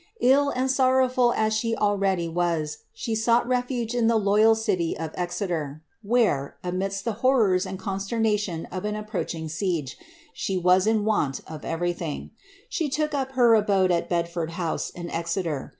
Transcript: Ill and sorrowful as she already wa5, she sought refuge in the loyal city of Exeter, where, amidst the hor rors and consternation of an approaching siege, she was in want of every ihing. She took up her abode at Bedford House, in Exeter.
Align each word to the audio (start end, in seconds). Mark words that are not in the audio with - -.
Ill 0.21 0.49
and 0.49 0.71
sorrowful 0.71 1.31
as 1.37 1.53
she 1.53 1.75
already 1.75 2.27
wa5, 2.27 2.77
she 2.91 3.13
sought 3.13 3.47
refuge 3.47 3.93
in 3.93 4.07
the 4.07 4.15
loyal 4.17 4.55
city 4.55 4.97
of 4.97 5.11
Exeter, 5.13 5.83
where, 6.01 6.57
amidst 6.63 7.05
the 7.05 7.11
hor 7.21 7.49
rors 7.49 7.67
and 7.67 7.77
consternation 7.77 8.65
of 8.71 8.83
an 8.83 8.95
approaching 8.95 9.47
siege, 9.47 9.99
she 10.33 10.57
was 10.57 10.87
in 10.87 11.05
want 11.05 11.41
of 11.45 11.63
every 11.63 11.93
ihing. 11.93 12.31
She 12.67 12.89
took 12.89 13.13
up 13.13 13.33
her 13.33 13.53
abode 13.53 13.91
at 13.91 14.09
Bedford 14.09 14.53
House, 14.53 14.89
in 14.89 15.07
Exeter. 15.11 15.69